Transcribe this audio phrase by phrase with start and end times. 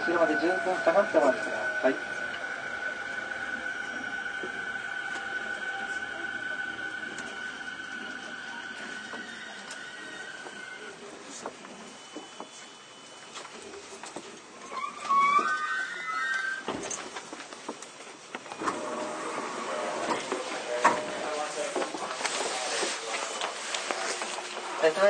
[0.00, 1.49] 後ろまで十分下がってます。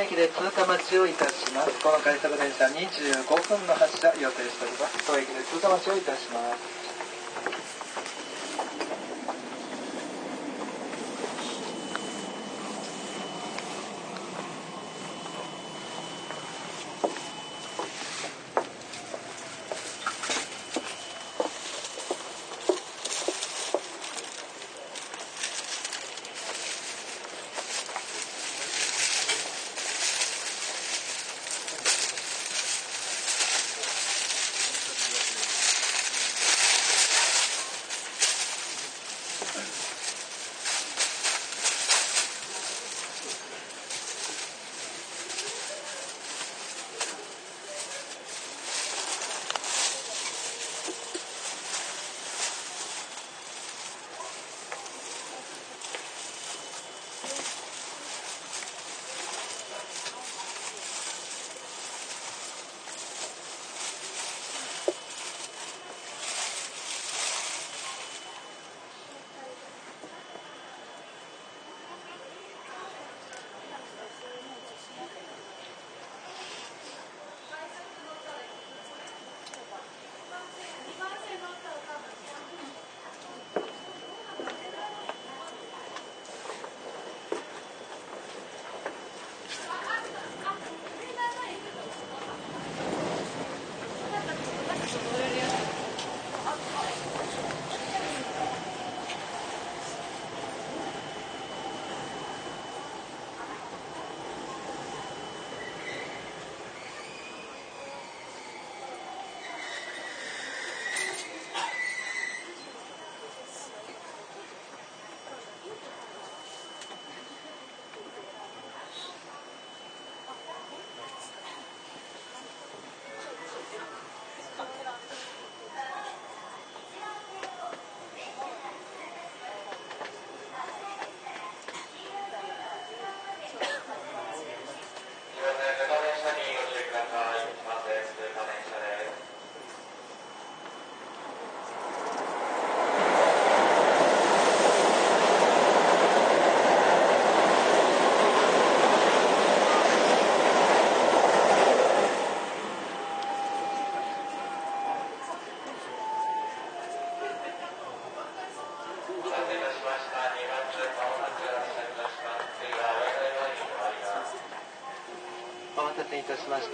[0.03, 1.79] 駅で通過待ちをいたします。
[1.83, 5.07] この快速電車25分の発車予定しております。
[5.07, 6.90] 当駅で通過待ちをいたします。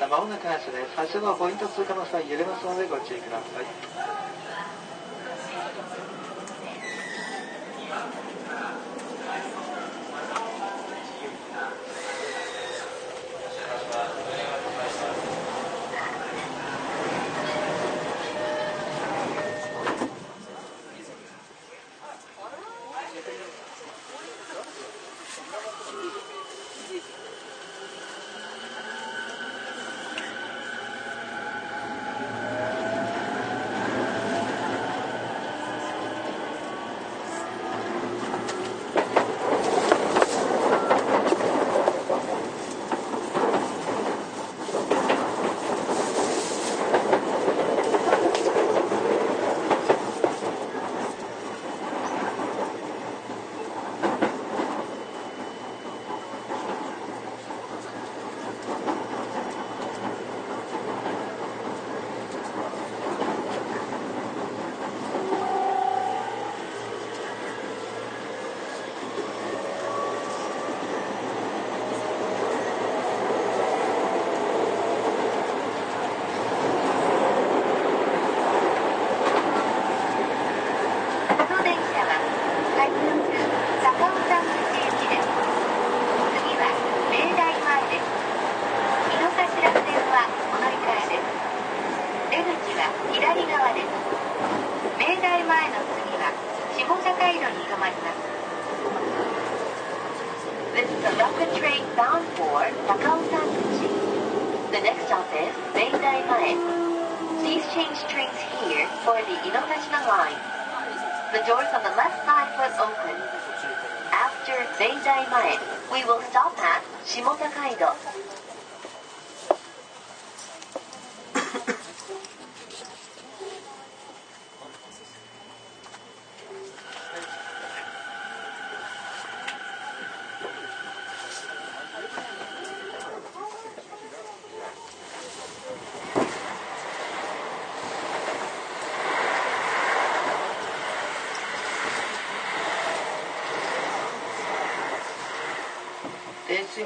[0.08, 0.20] ま。
[0.20, 0.96] もなく発車です。
[0.96, 3.95] 発車のポイント通過の際揺れますのでご注意ください。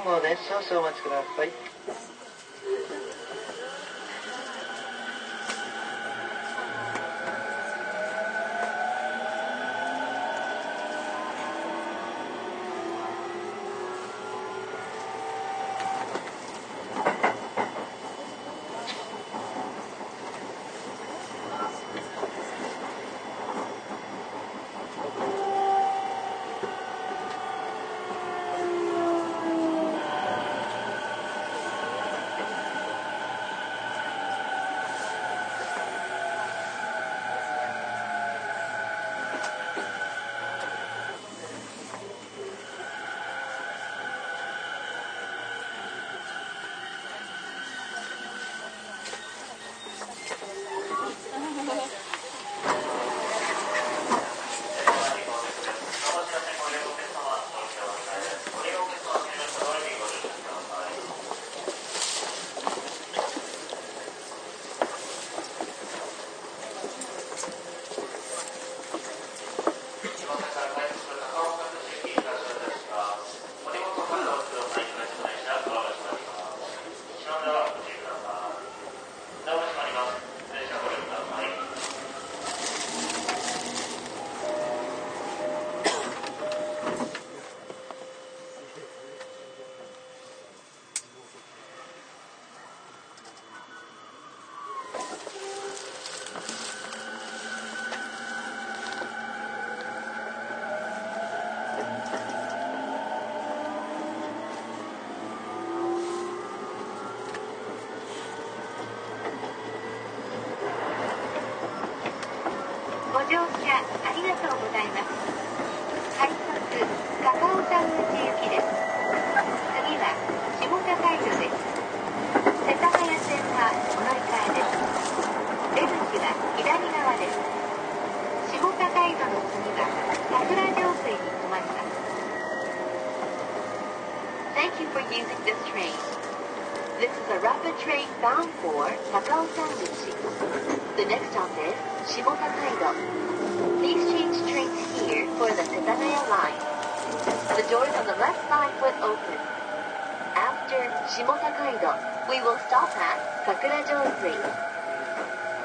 [0.01, 0.35] 信号で。
[0.49, 2.00] 少々お待ちください。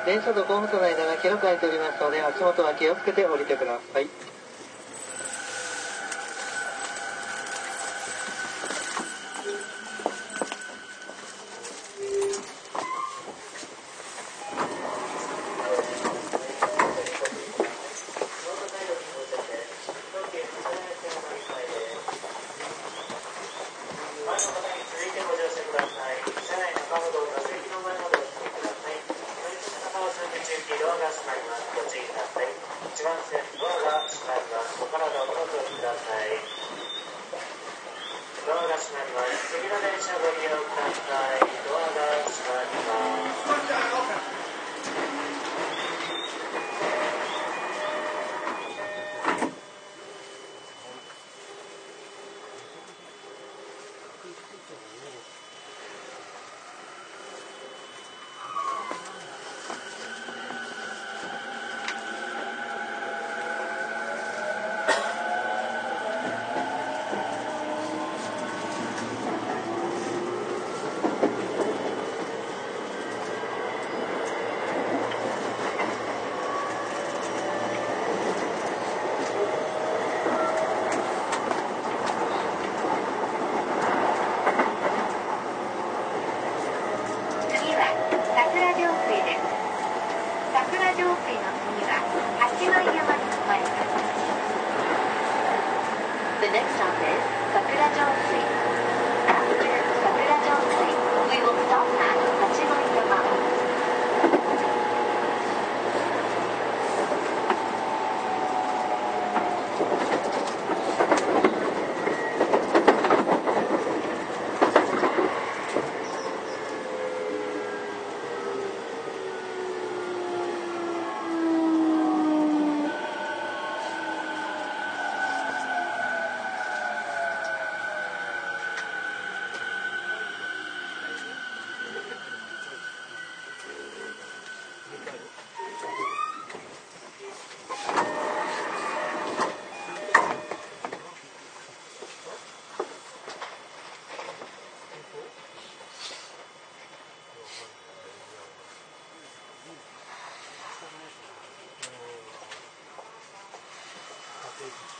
[0.05, 4.34] 電車とゴムとの間が広く空いておりますので足元は気をつけて降りてください。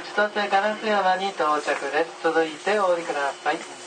[0.00, 2.22] 千歳烏山に到着です。
[2.22, 3.79] 続いてお降りください。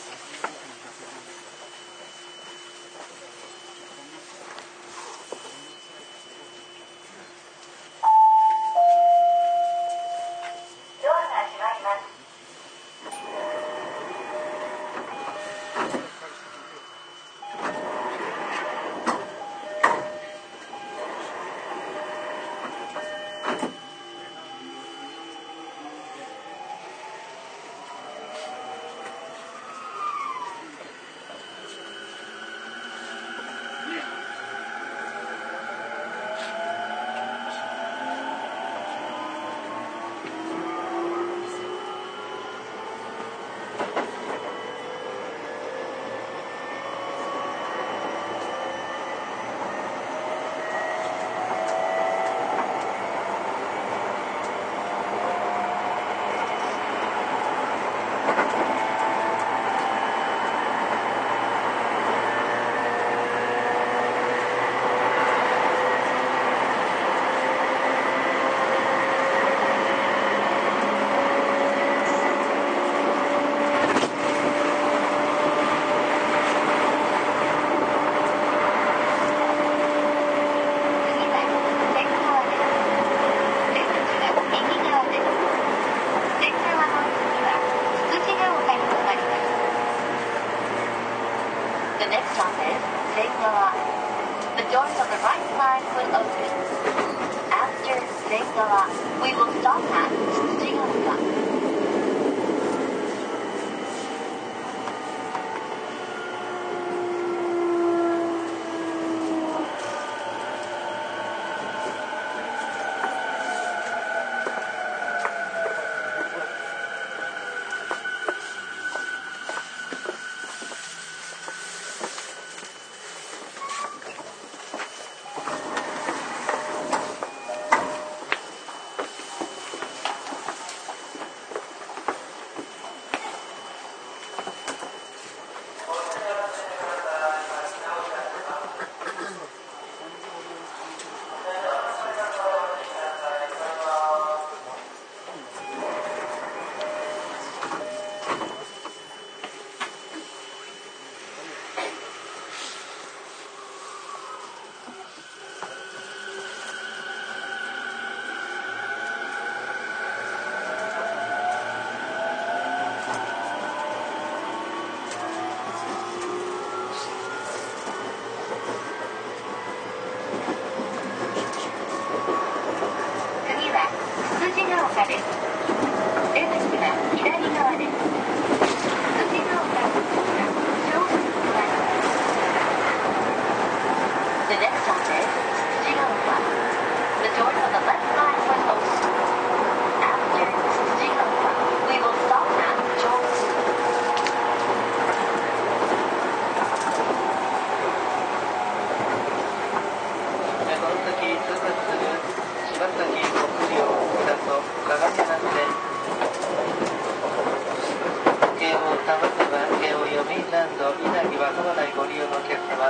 [210.63, 212.87] ランド稲城は浜内ご利用のお客様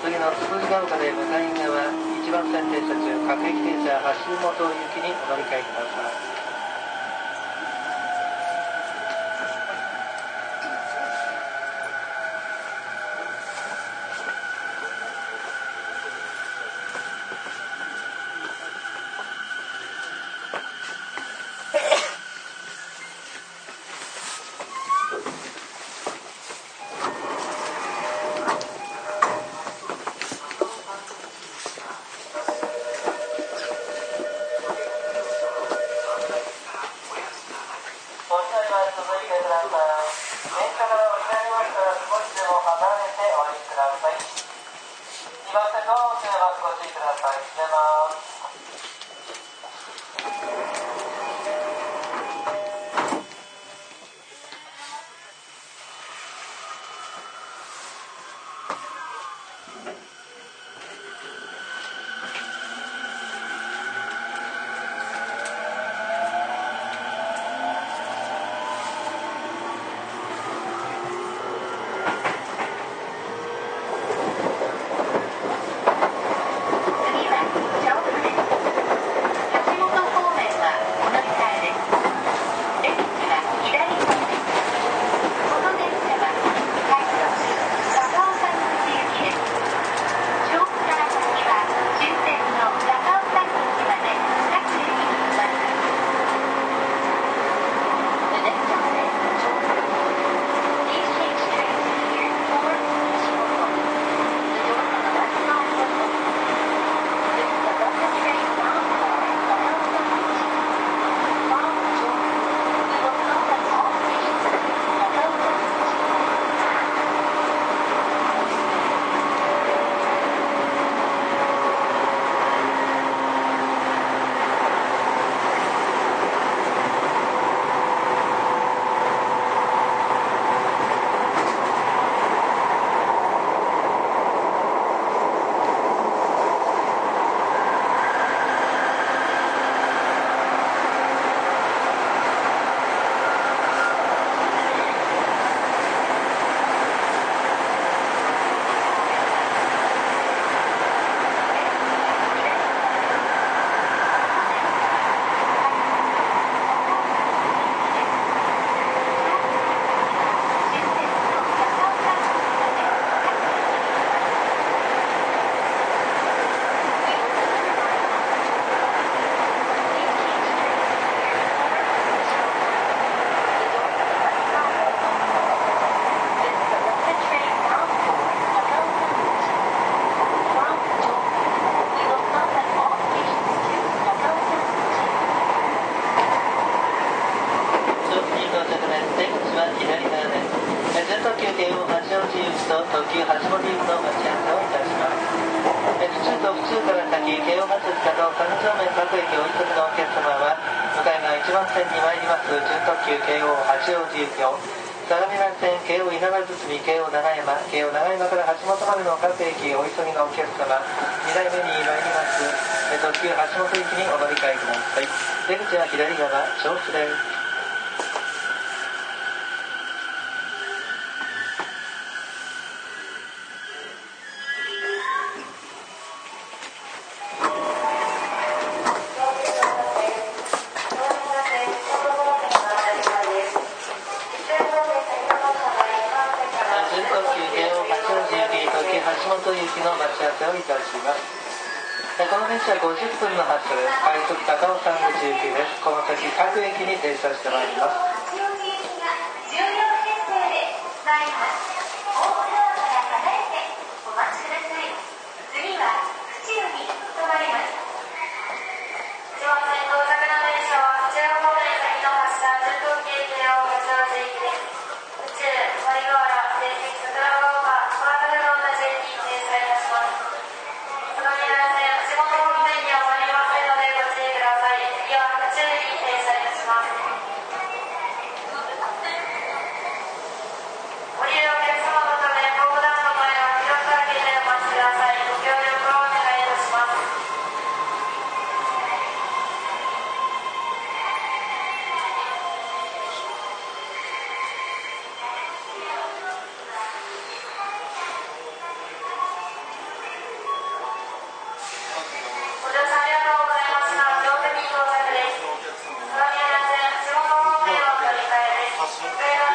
[0.00, 1.92] 次の鈴ヶ丘で向かい側
[2.24, 6.39] 1番線停車中各駅停車橋本行きにお乗り換えください。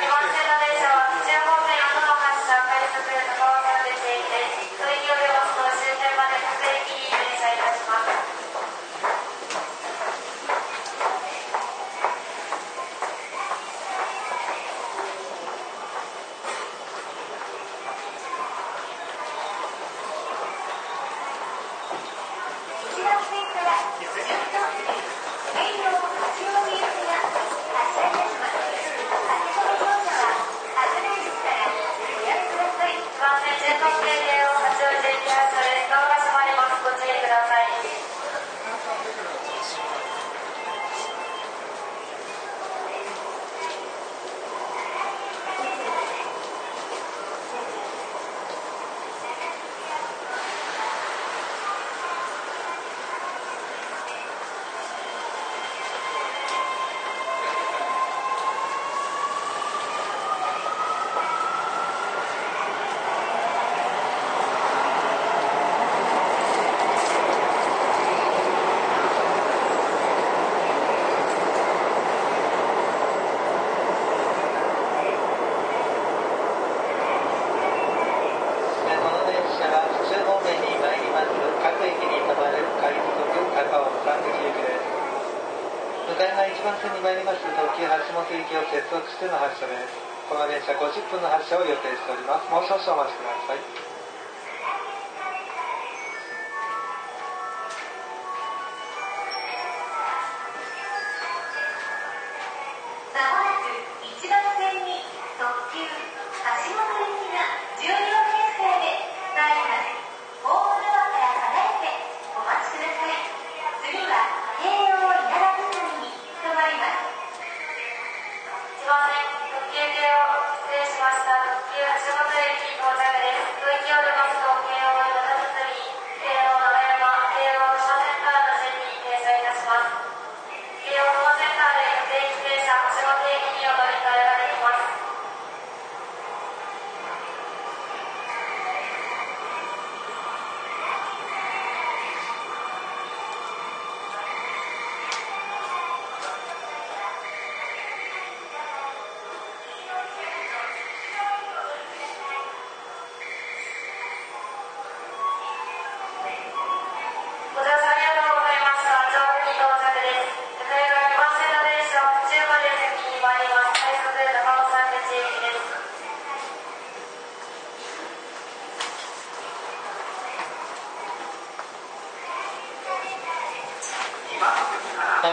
[0.05, 3.34] 電車は15分4分間に3回です。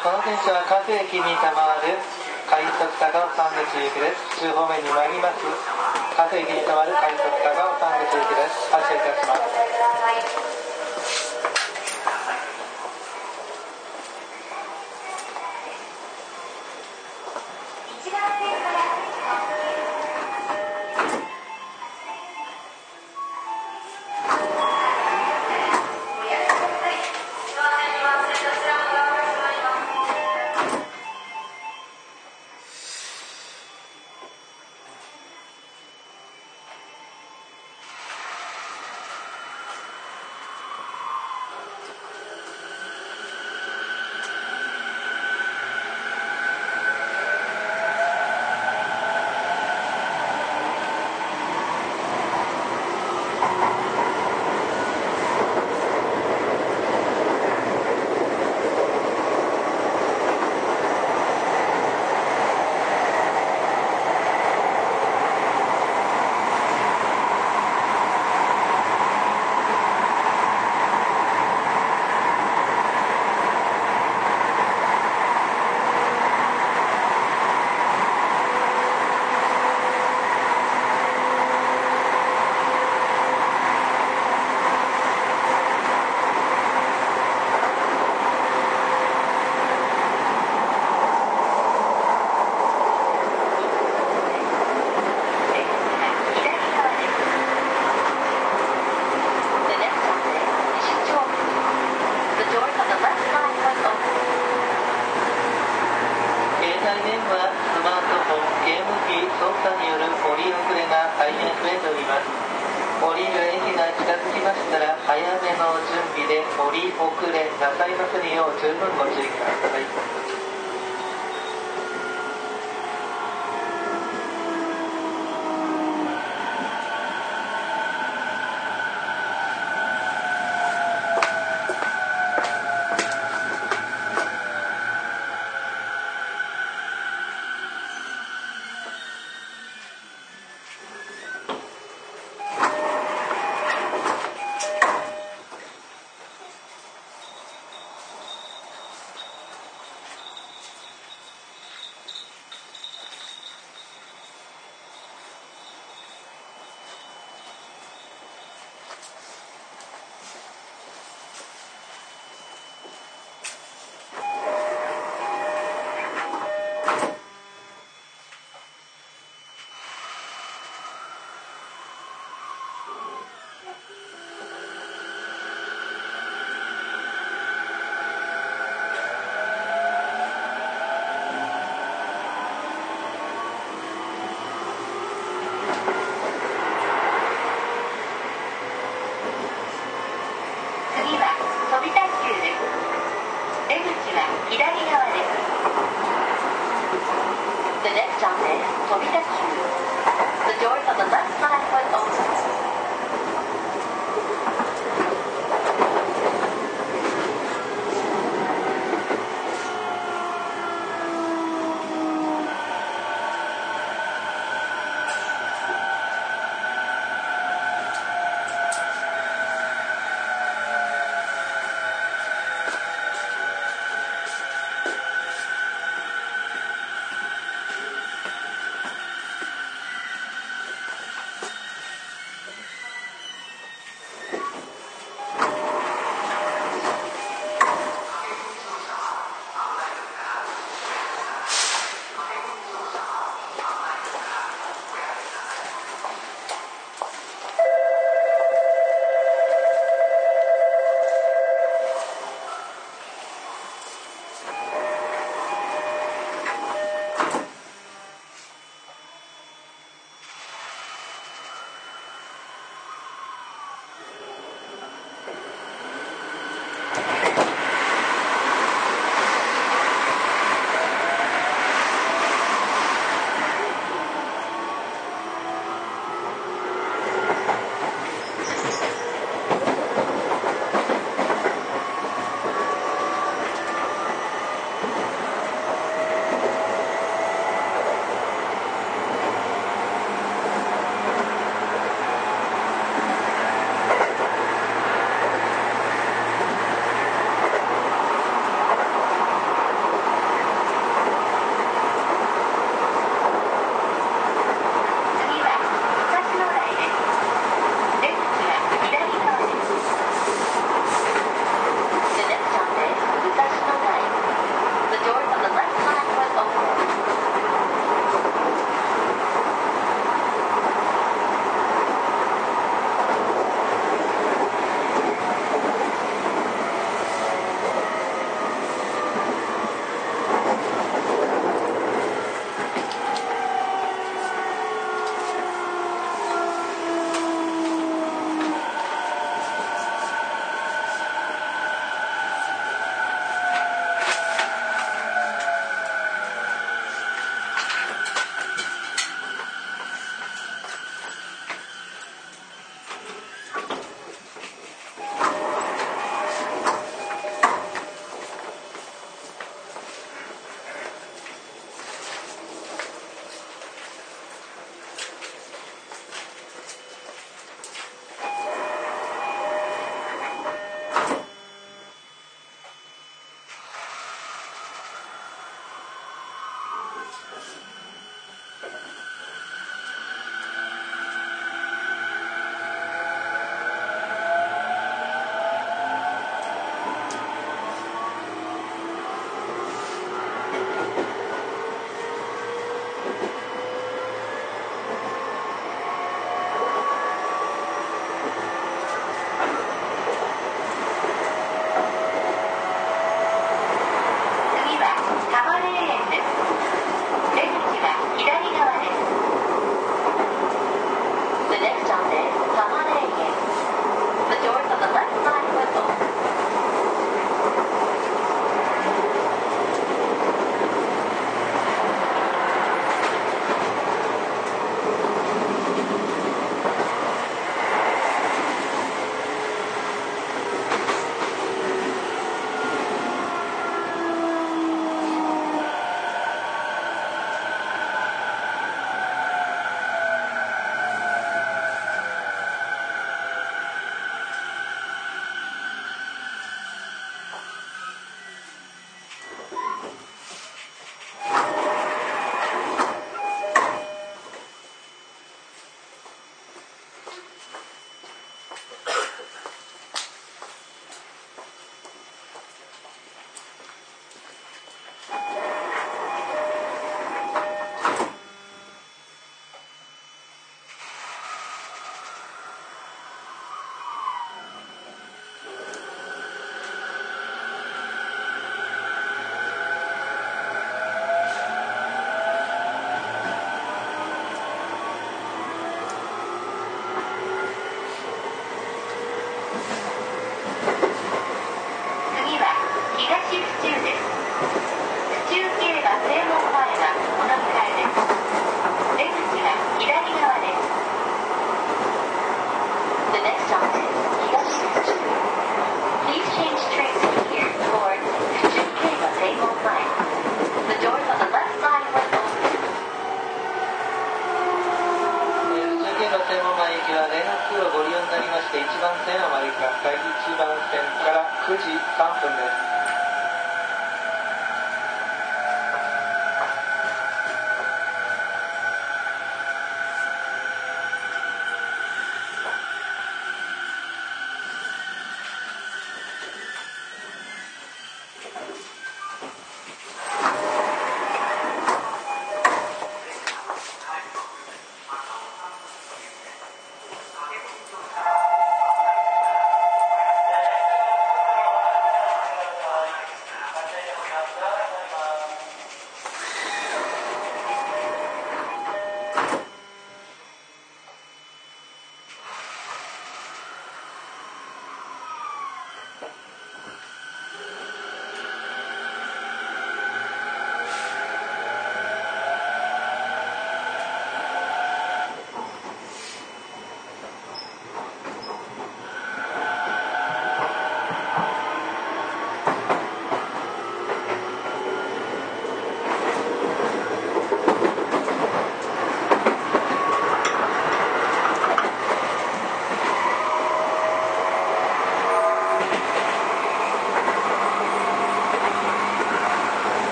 [0.00, 1.92] この電車は火星機に賜る
[2.48, 4.40] 快速高尾山口行きです。
[4.40, 5.44] 中方面に参ります。
[6.16, 8.72] 各駅機に賜る快速高尾山口行きです。
[8.72, 10.69] 発車いたします。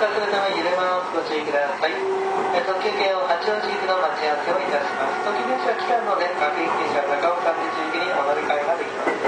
[0.00, 9.20] ーポイントを通過するため揺れますご注意ください、特急券を八王子行きの待ち合わせをいたします特急電車来たので各駅停車高尾山口行きにお乗り換えができます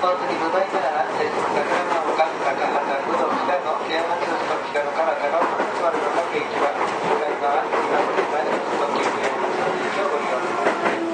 [0.00, 11.04] この次、向かいなら、えー桜ヶ丘、高畑、武道、北野、京八王子と北野から高尾山津丸の各駅は、向かい側、今森前の特急京八王子行きをご利用ください。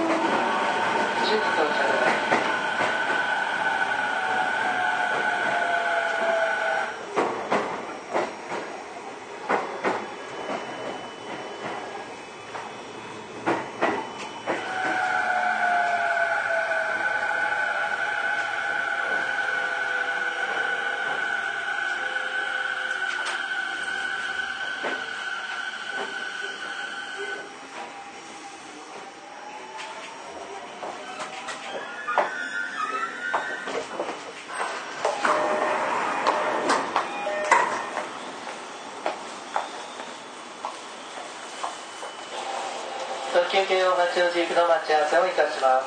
[1.27, 2.36] 10に到着です。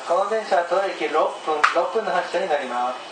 [0.10, 3.09] この電車は当駅6分、6分の発車になります。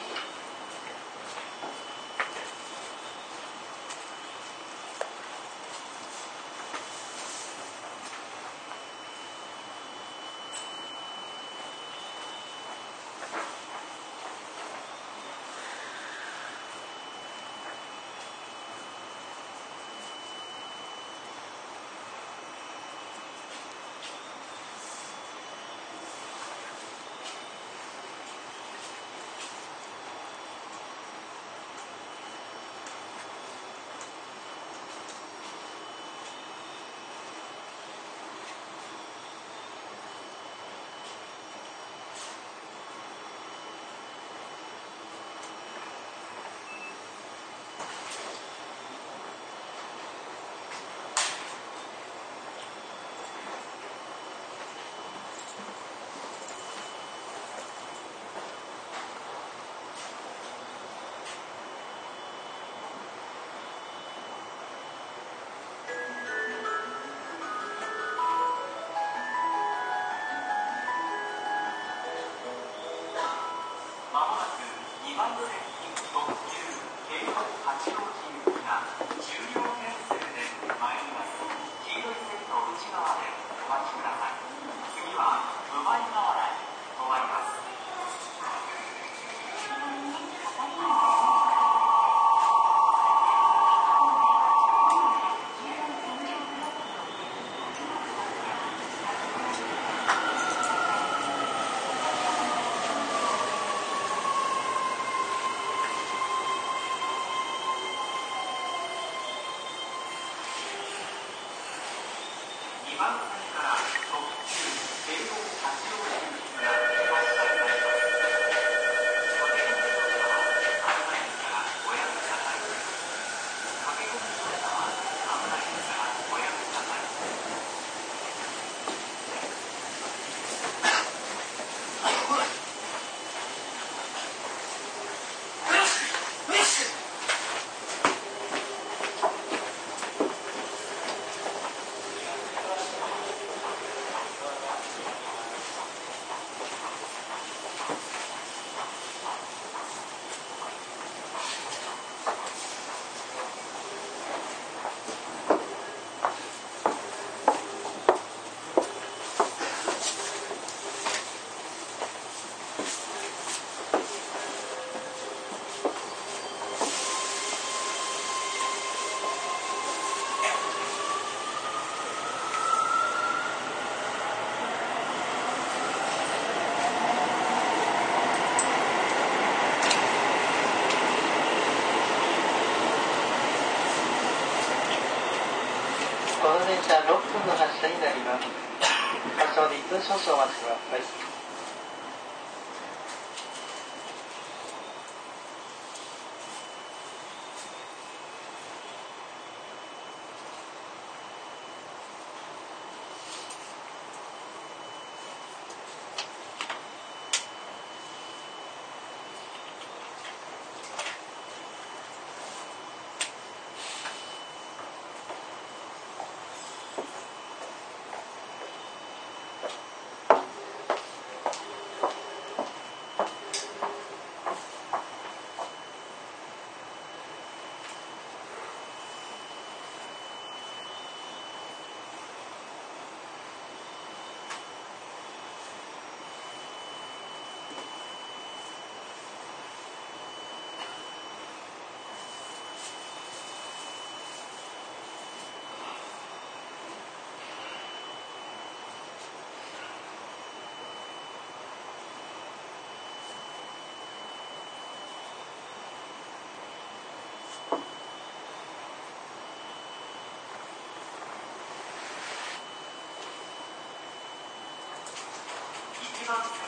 [266.28, 266.67] 1番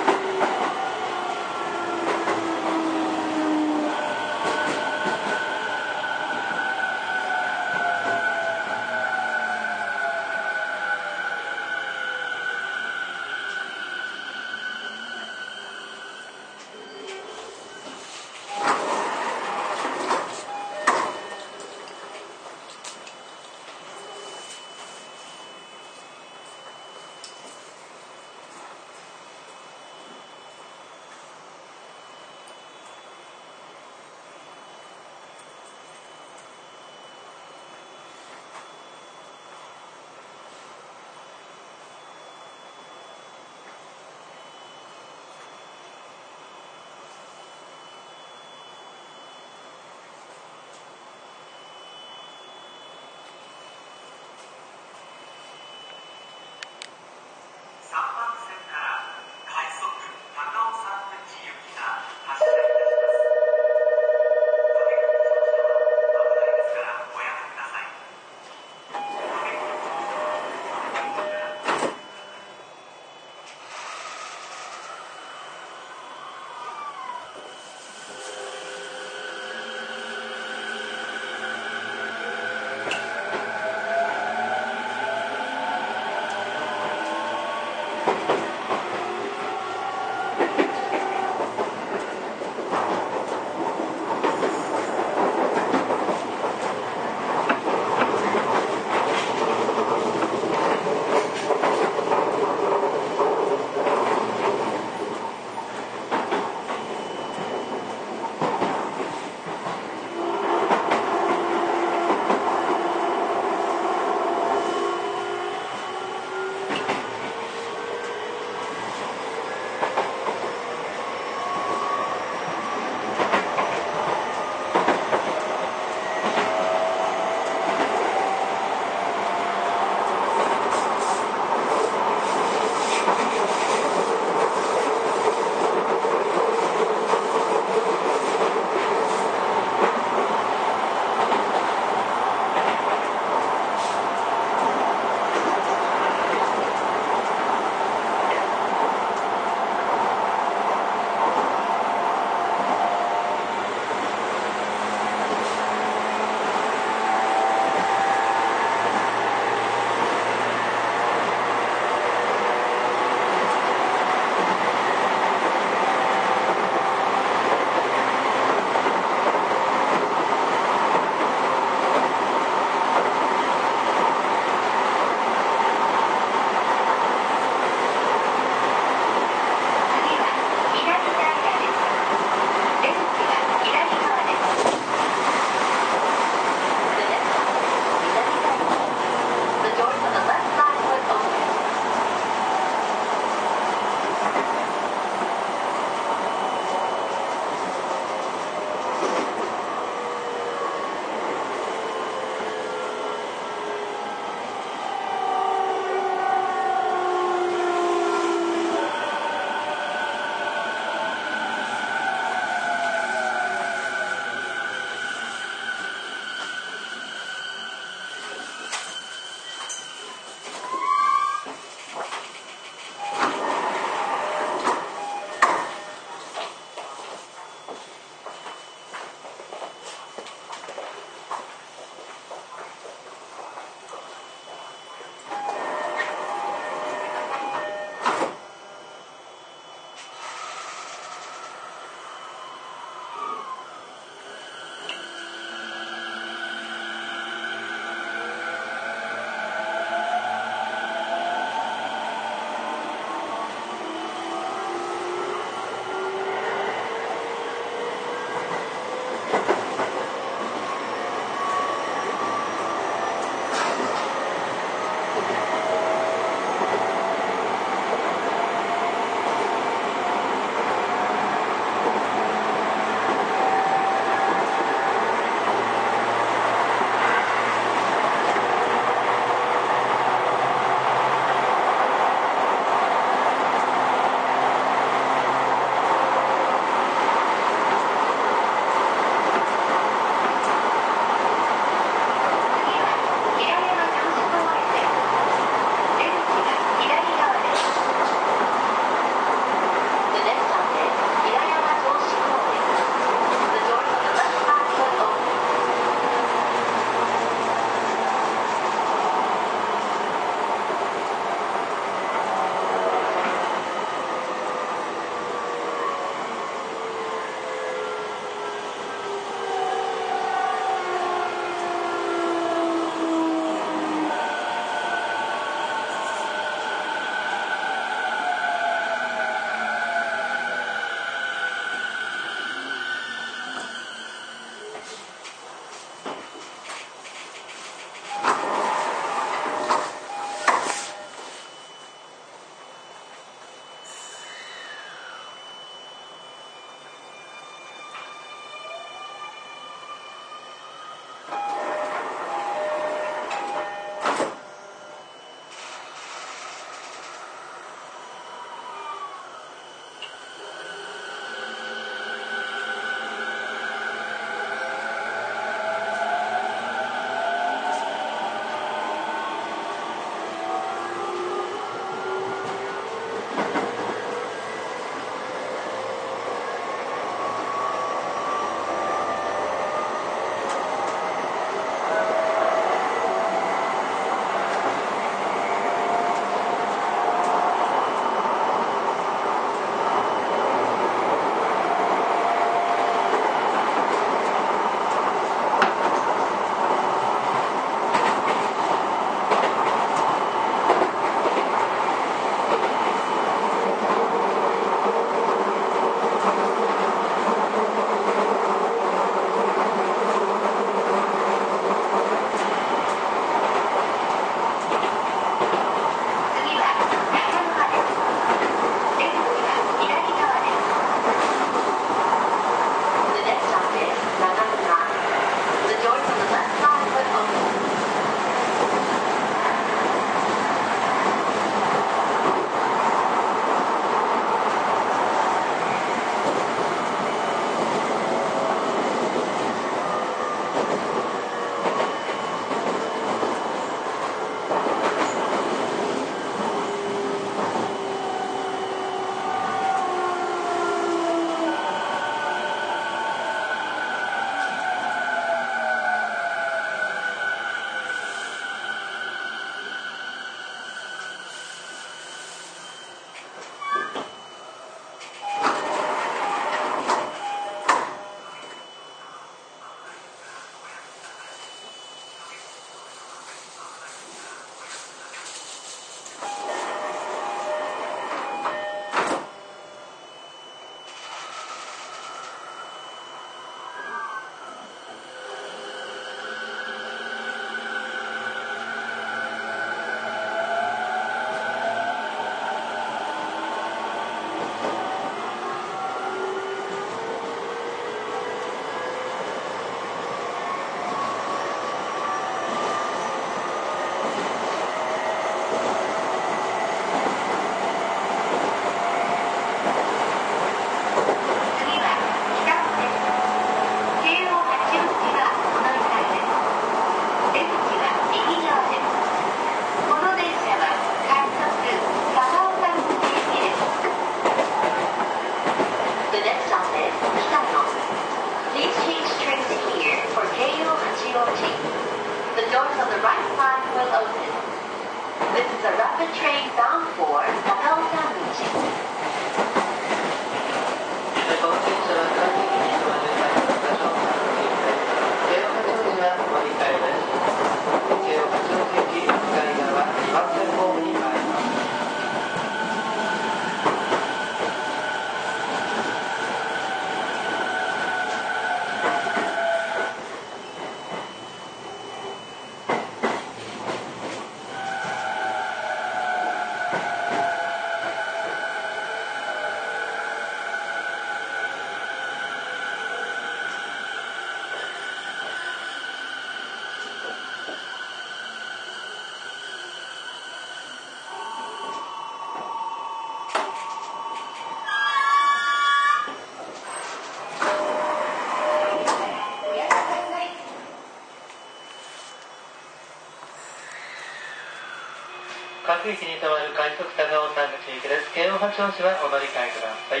[595.76, 600.00] 各駅に停まる快速高尾山口行きです京王八王子はお乗り換えください。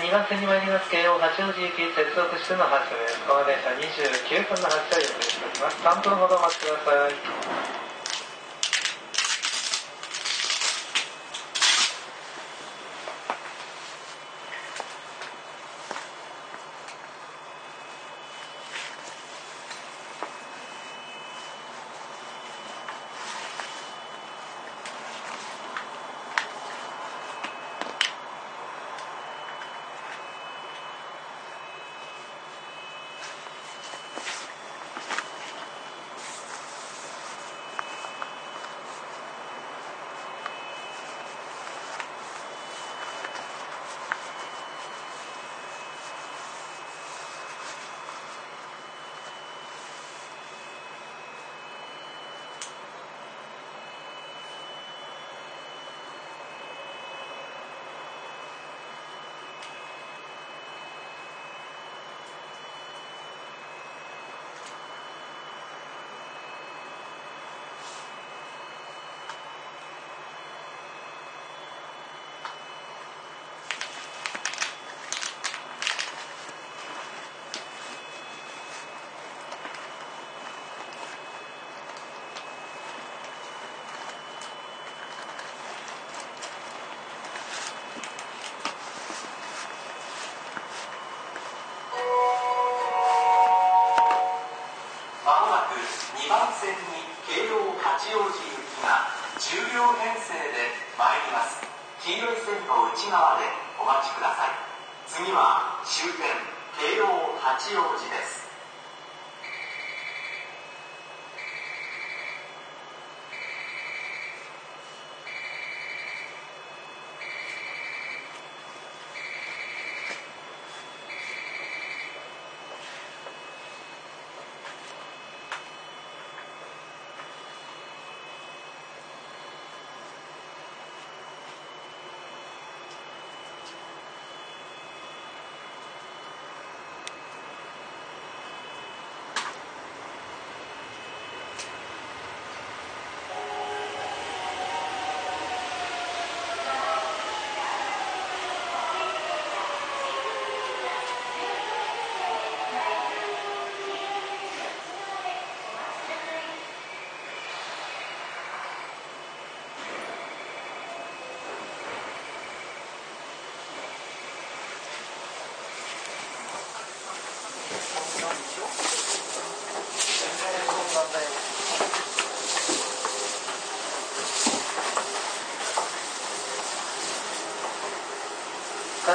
[0.00, 3.20] 2番線に参ります京王八王子行き接続しての発車です。
[3.28, 5.76] この電車29分の発車を予定しております。
[5.84, 7.37] 3分ほどお待ちください。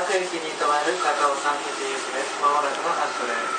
[0.04, 3.53] 各駅に止まる高尾山口行きですまもなくの発車です。